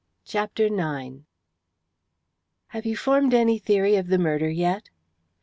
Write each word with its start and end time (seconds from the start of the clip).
CHAPTER 0.25 0.65
IX 0.65 1.17
"Have 2.69 2.87
you 2.87 2.97
formed 2.97 3.35
any 3.35 3.59
theory 3.59 3.95
of 3.97 4.07
the 4.07 4.17
murder 4.17 4.49
yet?" 4.49 4.89